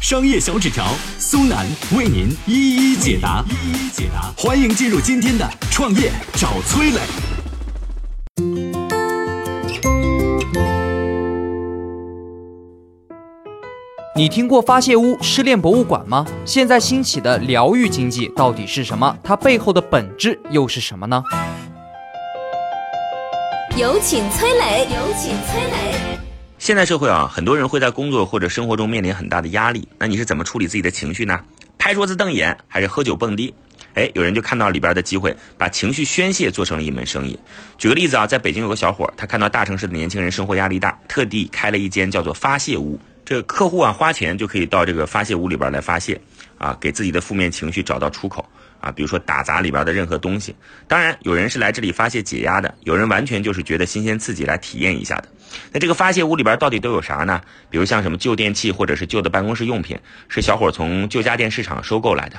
[0.00, 0.86] 商业小纸条
[1.18, 4.32] 苏南为您一一解答，一一解答。
[4.34, 7.00] 欢迎进入今天的创业找崔磊。
[14.16, 16.26] 你听过发泄屋、失恋博物馆吗？
[16.46, 19.14] 现在兴起的疗愈经济到底是什么？
[19.22, 21.22] 它背后的本质又是什么呢？
[23.76, 24.88] 有请崔磊。
[24.90, 26.29] 有请崔磊。
[26.60, 29.88] 现代社会啊，很多人会在工作或者生活中面临很大的压力。
[29.98, 31.40] 那你是怎么处理自己的情绪呢？
[31.78, 33.54] 拍桌子瞪眼，还是喝酒蹦迪？
[33.94, 37.38] 哎，有人就看到里边的机会，把情绪宣泄做成了一门生意。
[37.78, 43.00] 举个例子啊，在北京有个小伙，他看到大城市的年轻人生活压力大，特地开了一间叫做发泄屋。
[43.24, 46.20] 这个客户啊，花钱就可以到这个发泄屋里边来发泄，
[46.58, 48.46] 啊，给自己的负面情绪找到出口。
[48.80, 50.54] 啊，比如说打砸里边的任何东西，
[50.88, 55.28] 当然有人是来这里发泄解压的，有人完全就是觉得新鲜刺激来体验一下的。
[55.72, 57.40] 那这个发泄屋里边到底都有啥呢？
[57.68, 62.38] 比如像什么旧电器或者是旧的办公室用品，是小伙从旧家电市场收购来的；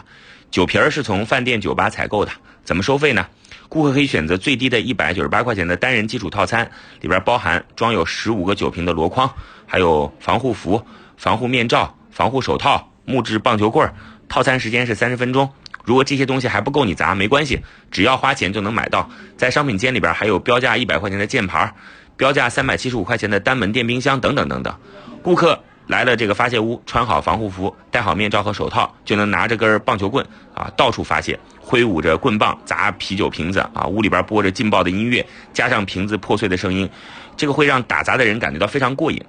[0.49, 2.31] 酒瓶是从饭店酒吧采购的。
[2.63, 3.27] 怎么收费呢？
[3.69, 9.29] 顾客可以选择最低的一百九十八块钱的单人基础套餐，里边包含装有十五个酒瓶的箩筐，
[9.65, 10.83] 还有防护服、
[11.17, 13.91] 防护面罩、防护手套、木质棒球棍。
[14.29, 15.49] 套餐时间是三十分钟。
[15.83, 19.09] 如果这些东西还不够你砸，没关系，只要花钱就能买到。
[19.35, 21.73] 在商品间里边还有标价一百块钱的键盘，
[22.15, 24.75] 标价三百七十五块钱的单门电冰箱等等等等。
[25.23, 33.85] 顾客来了这个发泄屋，穿好防护服，戴好面罩和手套，就能拿着根棒球棍啊到处发泄，挥舞着棍棒砸啤酒瓶子啊。
[33.87, 36.89] 屋里边播着劲爆的音乐，加上瓶子破碎的声音，
[37.35, 39.21] 这个会让打砸的人感觉到非常过瘾。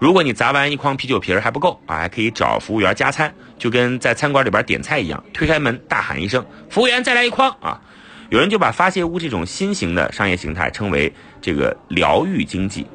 [0.00, 7.78] 如果你砸完一筐啤酒瓶还不够啊，还可以找服务员加餐，就跟在餐馆里边点菜一样，推开门大喊一声“服务员，再来一筐”啊！
[8.30, 11.12] 有人就把发泄屋这种新型的商业形态称为
[11.42, 12.86] 这个疗愈经济，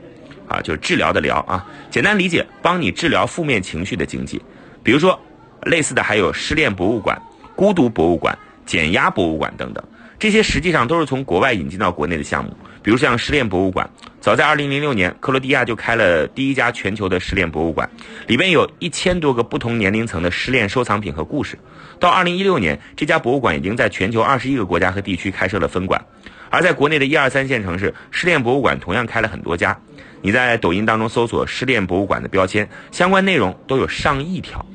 [0.47, 1.63] 啊，就是治疗的疗啊。
[1.91, 4.41] 简单理解，帮你治疗负面情绪的经济。
[4.81, 5.19] 比如说，
[5.67, 7.21] 类似的还有失恋博物馆、
[7.55, 8.35] 孤独博物馆、
[8.65, 9.83] 减压博物馆等等，
[10.17, 12.55] 这些实际上都是从国外引进到国内的项目。
[12.81, 13.89] 比如像失恋博物馆。
[14.21, 17.87] 早在2006年，克罗地亚就开了第一家全球的失恋博物馆，
[18.27, 21.57] 里边有一千多个不同年龄层的失恋收藏品和故事。
[21.99, 26.03] 到2016年，这家博物馆已经在全球二十一个国家和地区开设了分馆。
[26.49, 29.77] 而在国内的一二三线城市，失恋博物馆同样开了很多家。
[30.21, 34.65] 你在抖音当中搜索“失恋博物馆”的标签，相关内容都有上亿条。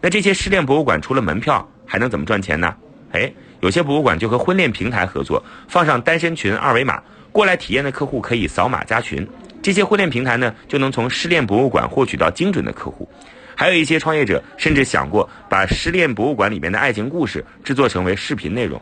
[0.00, 2.74] 那这些失恋博物馆除了门票，还能怎么赚钱呢？
[3.12, 7.02] 哎，有些博物馆就和婚恋平台合作，放上单身群二维码。
[7.30, 9.26] 过来体验的客户可以扫码加群，
[9.62, 13.08] 这些婚恋平台呢就能从失恋博物馆获取到精准的客户。
[13.54, 18.80] 还有一些创业者甚至想过把失恋博物馆里面的爱情故事制作成为视频内容。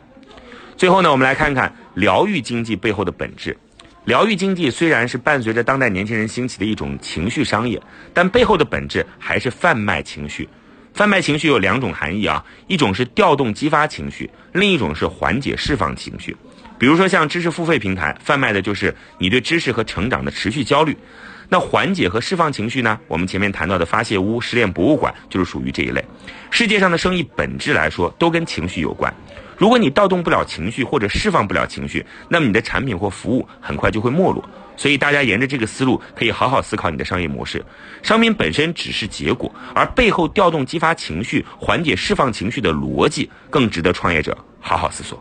[0.77, 3.57] 最后呢，我们来看看疗愈经济背后的本质。
[4.05, 7.83] 疗愈经济虽然是伴随着当代年轻人兴起的一种情绪商业，
[8.15, 10.49] 但背后的本质还是贩卖情绪。
[10.99, 16.37] 贩卖情绪有两种含义啊，一种是调动激发情绪，另一种是缓解释放情绪。
[16.77, 20.99] 比如说，像知识付费平台贩卖的就是你对知识和成长的持续焦虑。
[21.49, 22.99] 那缓解和释放情绪呢？
[23.07, 26.05] 我们前面谈到的发泄屋、失恋博物馆就是属于这一类。
[26.51, 29.15] 世界上的生意本质来说都跟情绪有关。
[29.59, 34.49] 如果你调动不了情绪或者释放不了情绪，那么你的产品或服务很快就会没落。
[34.77, 37.63] 所以大家沿着这个思路，可以好好思考你的商业模式。
[38.01, 45.21] 商品本身只是结果，而背后调动、激发情绪、缓解、释放情绪的逻辑，更值得创业者好好思索。